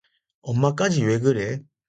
[0.41, 1.59] 엄마까지 왜 그래?